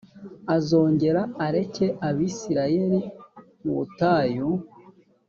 azongera 0.55 1.21
areke 1.45 1.85
abisirayeli 2.07 2.99
mu 3.61 3.71
butayu 3.77 4.49